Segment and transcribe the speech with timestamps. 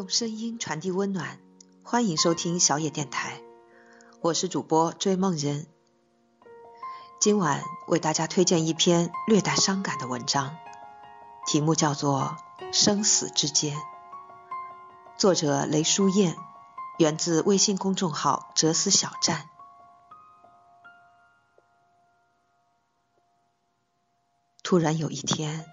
[0.00, 1.38] 用声音传递温暖，
[1.82, 3.42] 欢迎收听小野电台，
[4.22, 5.66] 我是主播追梦人。
[7.20, 10.56] 今晚为大家推荐一篇略带伤感的文章，
[11.46, 12.34] 题目叫做
[12.72, 13.76] 《生死之间》，
[15.18, 16.34] 作者雷淑燕，
[16.98, 19.50] 源自微信公众号哲思小站。
[24.62, 25.66] 突然有一天。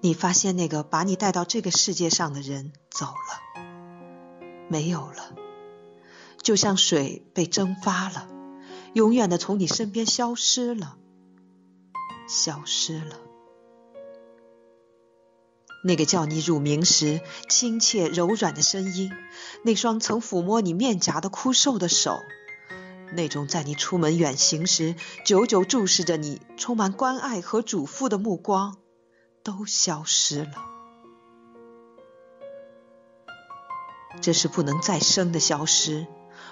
[0.00, 3.62] 你发现那个把你带到这个世界上的人走了，
[4.68, 5.34] 没有了，
[6.40, 8.28] 就像水被蒸发了，
[8.92, 10.96] 永远的从你身边消失了，
[12.28, 13.20] 消失了。
[15.84, 19.12] 那个叫你乳名时亲切柔软的声音，
[19.64, 22.18] 那双曾抚摸你面颊的枯瘦的手，
[23.14, 24.94] 那种在你出门远行时
[25.24, 28.76] 久久注视着你、充满关爱和嘱咐的目光。
[29.46, 30.64] 都消失了，
[34.20, 36.08] 这是不能再生的消失，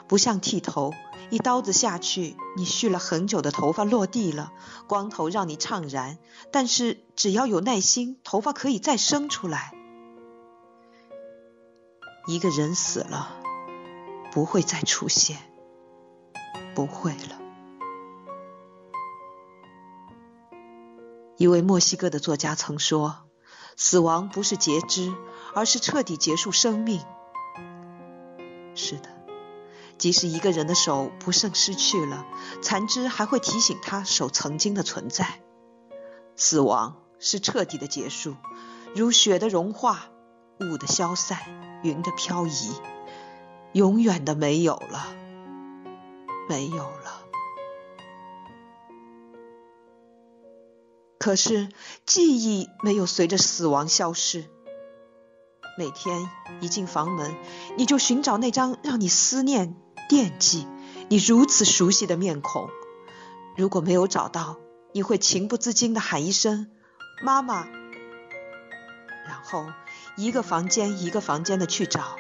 [0.06, 0.92] 不像剃头，
[1.28, 4.52] 一刀子下去，你蓄了很久的头发落地了，
[4.86, 6.18] 光头让你怅然。
[6.52, 9.74] 但是只要有耐心，头发可以再生出来。
[12.28, 13.36] 一个人死了，
[14.30, 15.38] 不会再出现，
[16.76, 17.43] 不会了。
[21.36, 23.26] 一位墨西哥的作家曾说
[23.76, 25.12] ：“死亡不是截肢，
[25.54, 27.02] 而是彻底结束生命。”
[28.76, 29.08] 是的，
[29.98, 32.24] 即使一个人的手不慎失去了，
[32.62, 35.40] 残肢还会提醒他手曾经的存在。
[36.36, 38.36] 死亡是彻底的结束，
[38.94, 40.06] 如雪的融化，
[40.60, 41.38] 雾的消散，
[41.82, 42.74] 云的漂移，
[43.72, 45.06] 永远的没有了，
[46.48, 47.23] 没有了。
[51.24, 51.70] 可是
[52.04, 54.44] 记忆没有随着死亡消失。
[55.78, 56.28] 每天
[56.60, 57.34] 一进房门，
[57.78, 59.74] 你就寻找那张让你思念、
[60.10, 60.68] 惦记、
[61.08, 62.68] 你如此熟悉的面孔。
[63.56, 64.58] 如果没有找到，
[64.92, 66.70] 你会情不自禁地喊一声
[67.24, 67.66] “妈妈”，
[69.26, 69.64] 然后
[70.18, 72.16] 一个房间一个房间的去找，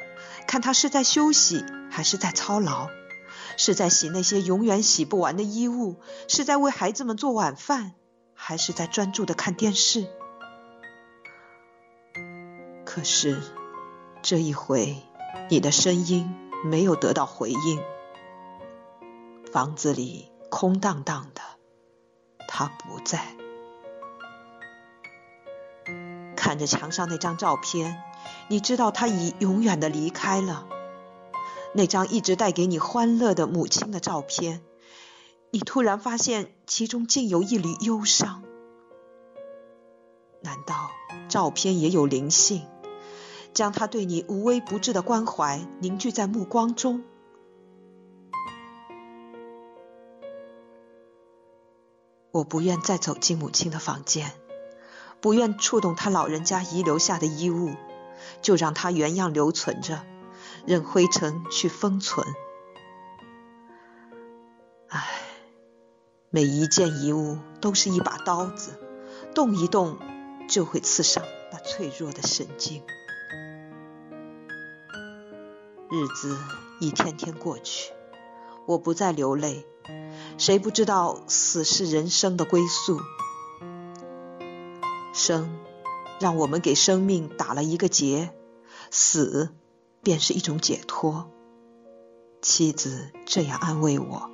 [0.46, 2.88] 看他是在休息还是在操劳，
[3.58, 7.92] 是在洗那些永远洗不完的衣物，是在为孩子们做晚饭。
[8.34, 10.06] 还是在专注的看电视。
[12.84, 13.40] 可是
[14.22, 15.02] 这一回，
[15.48, 16.34] 你的声音
[16.64, 17.82] 没有得到回应。
[19.52, 21.40] 房子里空荡荡的，
[22.48, 23.20] 他不在。
[26.36, 28.02] 看着墙上那张照片，
[28.48, 30.66] 你知道他已永远的离开了。
[31.72, 34.62] 那张一直带给你欢乐的母亲的照片。
[35.54, 38.42] 你突然发现其中竟有一缕忧伤，
[40.40, 40.90] 难道
[41.28, 42.66] 照片也有灵性，
[43.52, 47.04] 将他对你无微不至的关怀凝聚在目光中？
[52.32, 54.32] 我不愿再走进母亲的房间，
[55.20, 57.70] 不愿触动她老人家遗留下的衣物，
[58.42, 60.04] 就让它原样留存着，
[60.66, 62.26] 任灰尘去封存。
[66.34, 68.72] 每一件遗物都是一把刀子，
[69.36, 69.98] 动一动
[70.48, 71.22] 就会刺伤
[71.52, 72.82] 那脆弱的神经。
[75.88, 76.36] 日子
[76.80, 77.92] 一天天过去，
[78.66, 79.64] 我不再流泪。
[80.36, 82.98] 谁不知道死是人生的归宿？
[85.12, 85.56] 生
[86.18, 88.34] 让我们给生命打了一个结，
[88.90, 89.50] 死
[90.02, 91.30] 便是一种解脱。
[92.42, 94.28] 妻子这样安慰我，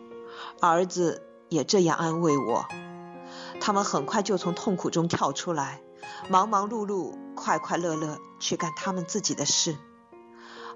[0.63, 1.27] 儿子。
[1.51, 2.67] 也这样安慰我，
[3.61, 5.83] 他们很快就从痛苦中跳出来，
[6.29, 9.77] 忙忙碌碌、快快乐乐去干他们自己的事，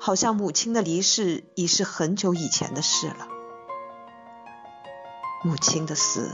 [0.00, 3.28] 好像母亲的离世已是很久以前的事了。
[5.44, 6.30] 母亲的死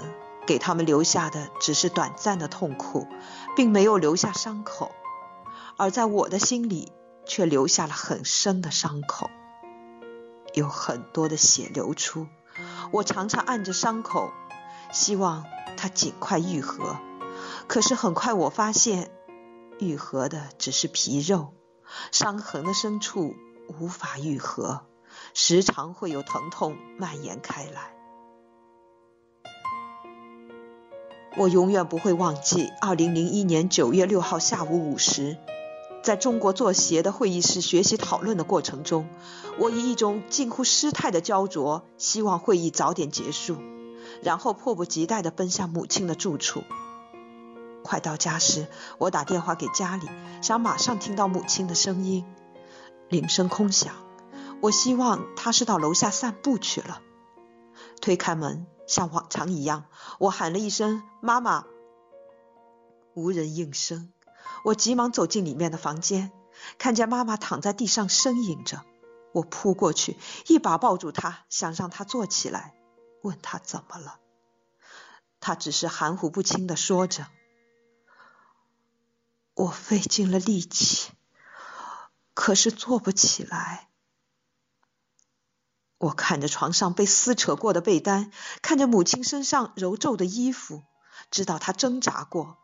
[0.47, 3.07] 给他们留下的只是短暂的痛苦，
[3.55, 4.91] 并没有留下伤口，
[5.77, 6.93] 而在我的心里
[7.27, 9.29] 却留下了很深的伤口，
[10.55, 12.27] 有很多的血流出。
[12.93, 14.31] 我常常按着伤口，
[14.93, 15.45] 希望
[15.77, 16.97] 它尽快愈合。
[17.67, 19.11] 可是很快我发现，
[19.79, 21.55] 愈合的只是皮肉，
[22.13, 23.35] 伤痕的深处
[23.79, 24.87] 无法愈合，
[25.35, 27.95] 时常会有疼痛蔓延开来。
[31.37, 35.37] 我永远不会忘记2001年9月6号下午五时。
[36.03, 39.09] 在中国作协的会议室学习讨论的过程中，
[39.59, 43.59] 我以一种近乎失态的焦灼，希望会议早点结束，
[44.23, 46.65] 然后迫不及待地奔向母亲的住处。
[47.83, 48.67] 快到家时，
[48.99, 50.09] 我打电话给家里，
[50.41, 52.25] 想马上听到母亲的声音。
[53.09, 53.95] 铃声空响，
[54.63, 57.03] 我希望她是到楼下散步去了。
[58.01, 59.85] 推开门，像往常一样，
[60.19, 61.65] 我喊了一声“妈妈”，
[63.15, 64.11] 无人应声。
[64.65, 66.33] 我急忙走进里面的房间，
[66.79, 68.85] 看见妈妈躺在地上呻吟着。
[69.33, 70.17] 我扑过去，
[70.49, 72.75] 一把抱住她，想让她坐起来，
[73.23, 74.19] 问她怎么了。
[75.39, 77.29] 她只是含糊不清的说着
[79.55, 81.13] ：“我费尽了力气，
[82.35, 83.89] 可是坐不起来。”
[85.97, 90.83] 我看着床上被撕扯过的被单，看着母亲身上揉皱的衣服，
[91.31, 92.59] 知道她挣扎过，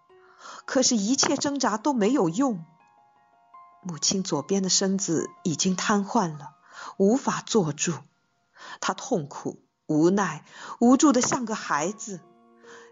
[0.66, 2.62] 可是，一切挣扎都没有用。
[3.82, 6.56] 母亲左边的身子已经瘫痪了，
[6.98, 7.94] 无法坐住。
[8.80, 10.44] 她痛苦、无奈、
[10.80, 12.20] 无助的像个孩子。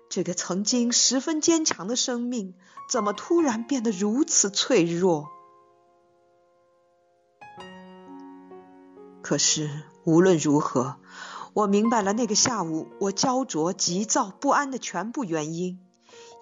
[0.08, 2.54] 这个曾经十分坚强的生命，
[2.88, 5.28] 怎么突然变得如此脆弱？
[9.20, 9.68] 可是。
[10.06, 10.98] 无论如何，
[11.54, 15.80] 我明白了那个下午我焦灼、急躁、不安的全部原因。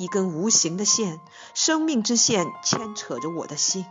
[0.03, 1.21] 一根无形的线，
[1.55, 3.87] 生命之线牵扯着我的心。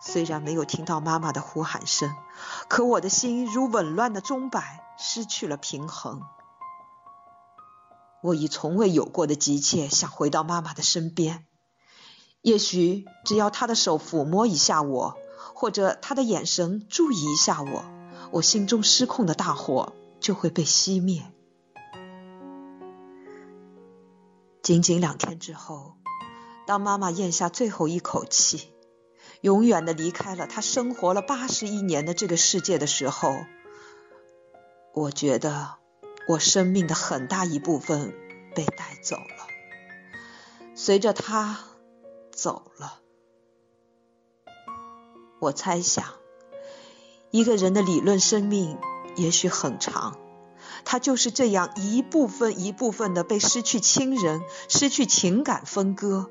[0.00, 2.10] 虽然没有听到妈妈的呼喊声，
[2.66, 6.22] 可我的心如紊乱的钟摆，失去了平衡。
[8.22, 11.44] 我以从未有过的急切想回到妈妈的身边。
[12.40, 15.18] 也许只要她的手抚摸一下我。
[15.56, 17.84] 或者她的眼神注意一下我，
[18.32, 21.30] 我心中失控的大火就会被熄灭。
[24.64, 25.92] 仅仅两天之后，
[26.66, 28.72] 当妈妈咽下最后一口气，
[29.42, 33.36] 永远的离开了她生活了八十一年的这个世界的时候，
[34.94, 35.74] 我觉得
[36.26, 38.14] 我生命的很大一部分
[38.54, 39.46] 被带走了，
[40.74, 41.58] 随着她
[42.32, 43.00] 走了。
[45.40, 46.06] 我猜想，
[47.30, 48.78] 一个人的理论生命
[49.14, 50.18] 也许很长，
[50.84, 56.30] 他就是这样一部分一部分的被失去亲人、失去情感分割，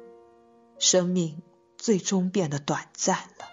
[0.79, 1.41] 生命
[1.77, 3.45] 最终变得短暂了。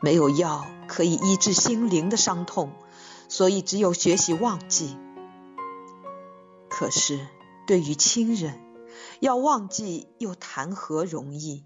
[0.00, 2.72] 没有药可以医治心灵的伤痛，
[3.28, 4.96] 所以只有学习忘记。
[6.70, 7.26] 可是
[7.66, 8.60] 对于亲人，
[9.18, 11.64] 要忘记又谈何容易？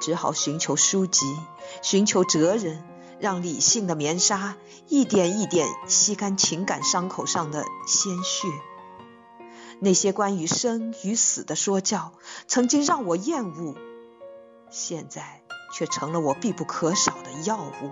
[0.00, 1.36] 只好寻求书籍，
[1.82, 2.84] 寻求哲人，
[3.20, 4.56] 让理性的棉纱
[4.88, 8.48] 一点一点吸干情感伤口上的鲜血。
[9.78, 12.12] 那些关于生与死的说教，
[12.46, 13.74] 曾经让我厌恶，
[14.70, 17.90] 现在却成了我必不可少的药物。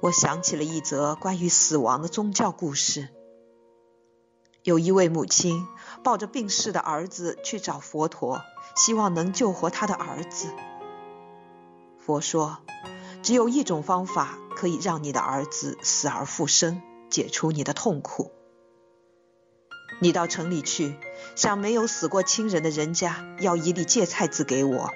[0.00, 3.08] 我想起了一则关于死亡的宗教故事。
[4.64, 5.66] 有一位母亲
[6.02, 8.42] 抱着病逝的儿子去找佛陀，
[8.74, 10.52] 希望能救活他的儿子。
[12.04, 12.58] 佛说，
[13.22, 18.32] 只有一种方法可以让你的儿子死而复生，解除你的痛苦。
[20.00, 20.96] 你到城里去，
[21.36, 24.90] 向没有死过亲人的人家要一粒芥菜籽给我。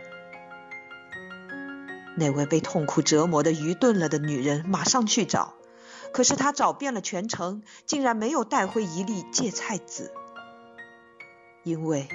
[2.17, 5.55] 那位被痛苦折磨的愚钝了的女人马上去找。
[6.13, 10.13] 可是她找遍了全城，竟然没有带回一粒芥菜籽，
[11.63, 12.09] 因为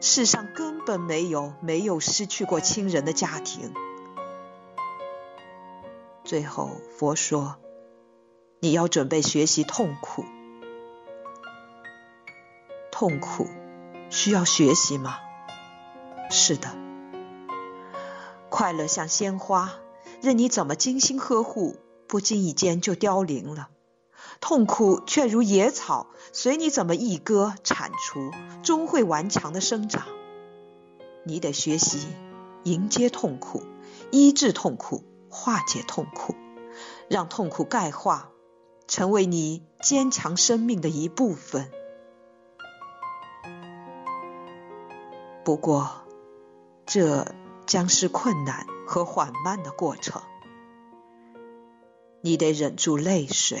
[0.00, 3.72] 世上根本没有没有失去过亲人的家庭。
[6.24, 7.56] 最后，佛说
[8.60, 10.24] ：“你要准备学习痛苦，
[12.90, 13.46] 痛苦
[14.10, 15.18] 需要学习吗？
[16.30, 16.70] 是的，
[18.48, 19.74] 快乐像鲜花，
[20.22, 21.76] 任你怎么精心呵护。”
[22.06, 23.70] 不经意间就凋零了，
[24.38, 28.30] 痛苦却如野草，随你怎么一割铲除，
[28.62, 30.06] 终会顽强的生长。
[31.24, 32.06] 你得学习
[32.62, 33.62] 迎接痛苦，
[34.12, 35.02] 医治痛苦，
[35.34, 36.36] 化解痛苦，
[37.08, 38.30] 让痛苦钙化，
[38.86, 41.70] 成为你坚强生命的一部分。
[45.44, 45.90] 不过，
[46.86, 47.26] 这
[47.66, 50.22] 将是困难和缓慢的过程。
[52.20, 53.60] 你得忍住泪水。